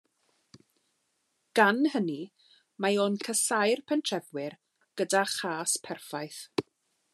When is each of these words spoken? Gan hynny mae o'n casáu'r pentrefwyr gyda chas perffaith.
Gan 1.59 1.83
hynny 1.95 2.15
mae 2.85 2.97
o'n 3.05 3.19
casáu'r 3.27 3.85
pentrefwyr 3.93 4.59
gyda 5.03 5.25
chas 5.37 5.79
perffaith. 5.89 6.43